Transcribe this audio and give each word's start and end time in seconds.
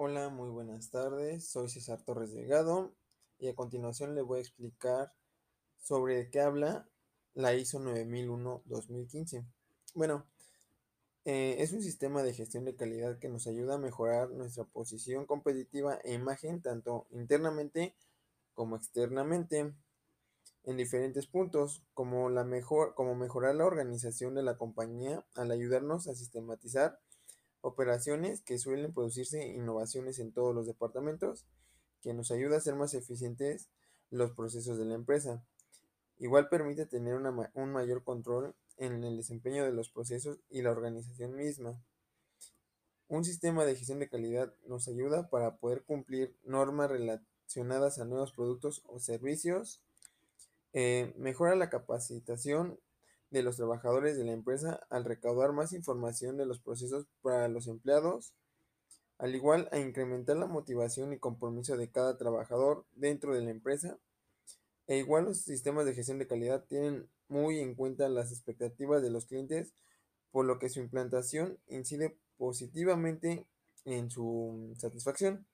Hola, 0.00 0.28
muy 0.28 0.48
buenas 0.48 0.90
tardes. 0.90 1.48
Soy 1.48 1.68
César 1.68 2.00
Torres 2.04 2.32
Delgado 2.32 2.94
y 3.36 3.48
a 3.48 3.56
continuación 3.56 4.14
le 4.14 4.22
voy 4.22 4.38
a 4.38 4.42
explicar 4.42 5.12
sobre 5.76 6.30
qué 6.30 6.40
habla 6.40 6.88
la 7.34 7.54
ISO 7.54 7.80
9001-2015. 7.80 9.44
Bueno, 9.96 10.24
eh, 11.24 11.56
es 11.58 11.72
un 11.72 11.82
sistema 11.82 12.22
de 12.22 12.32
gestión 12.32 12.64
de 12.64 12.76
calidad 12.76 13.18
que 13.18 13.28
nos 13.28 13.48
ayuda 13.48 13.74
a 13.74 13.78
mejorar 13.78 14.30
nuestra 14.30 14.62
posición 14.62 15.26
competitiva 15.26 15.98
e 16.04 16.14
imagen 16.14 16.62
tanto 16.62 17.08
internamente 17.10 17.96
como 18.54 18.76
externamente 18.76 19.74
en 20.62 20.76
diferentes 20.76 21.26
puntos, 21.26 21.82
como, 21.92 22.30
la 22.30 22.44
mejor, 22.44 22.94
como 22.94 23.16
mejorar 23.16 23.56
la 23.56 23.66
organización 23.66 24.36
de 24.36 24.44
la 24.44 24.56
compañía 24.58 25.26
al 25.34 25.50
ayudarnos 25.50 26.06
a 26.06 26.14
sistematizar 26.14 27.00
operaciones 27.60 28.42
que 28.42 28.58
suelen 28.58 28.92
producirse 28.92 29.46
innovaciones 29.46 30.18
en 30.18 30.32
todos 30.32 30.54
los 30.54 30.66
departamentos, 30.66 31.46
que 32.00 32.14
nos 32.14 32.30
ayuda 32.30 32.56
a 32.56 32.60
ser 32.60 32.74
más 32.74 32.94
eficientes 32.94 33.68
los 34.10 34.32
procesos 34.32 34.78
de 34.78 34.84
la 34.84 34.94
empresa. 34.94 35.44
Igual 36.18 36.48
permite 36.48 36.86
tener 36.86 37.14
un 37.14 37.72
mayor 37.72 38.02
control 38.02 38.54
en 38.76 39.04
el 39.04 39.16
desempeño 39.16 39.64
de 39.64 39.72
los 39.72 39.90
procesos 39.90 40.38
y 40.48 40.62
la 40.62 40.70
organización 40.70 41.34
misma. 41.36 41.80
Un 43.08 43.24
sistema 43.24 43.64
de 43.64 43.76
gestión 43.76 43.98
de 44.00 44.08
calidad 44.08 44.54
nos 44.66 44.88
ayuda 44.88 45.28
para 45.30 45.56
poder 45.56 45.82
cumplir 45.82 46.36
normas 46.44 46.90
relacionadas 46.90 47.98
a 47.98 48.04
nuevos 48.04 48.32
productos 48.32 48.82
o 48.86 49.00
servicios, 49.00 49.80
eh, 50.72 51.14
mejora 51.16 51.56
la 51.56 51.70
capacitación 51.70 52.78
de 53.30 53.42
los 53.42 53.56
trabajadores 53.56 54.16
de 54.16 54.24
la 54.24 54.32
empresa 54.32 54.80
al 54.90 55.04
recaudar 55.04 55.52
más 55.52 55.72
información 55.72 56.36
de 56.36 56.46
los 56.46 56.60
procesos 56.60 57.06
para 57.22 57.48
los 57.48 57.66
empleados, 57.66 58.32
al 59.18 59.34
igual 59.34 59.68
a 59.72 59.78
incrementar 59.78 60.36
la 60.36 60.46
motivación 60.46 61.12
y 61.12 61.18
compromiso 61.18 61.76
de 61.76 61.90
cada 61.90 62.16
trabajador 62.16 62.86
dentro 62.92 63.34
de 63.34 63.42
la 63.42 63.50
empresa. 63.50 63.98
E 64.86 64.96
igual 64.98 65.24
los 65.24 65.42
sistemas 65.42 65.84
de 65.84 65.94
gestión 65.94 66.18
de 66.18 66.26
calidad 66.26 66.64
tienen 66.64 67.08
muy 67.28 67.58
en 67.60 67.74
cuenta 67.74 68.08
las 68.08 68.32
expectativas 68.32 69.02
de 69.02 69.10
los 69.10 69.26
clientes, 69.26 69.74
por 70.30 70.46
lo 70.46 70.58
que 70.58 70.70
su 70.70 70.80
implantación 70.80 71.58
incide 71.66 72.16
positivamente 72.38 73.46
en 73.84 74.10
su 74.10 74.74
satisfacción. 74.78 75.46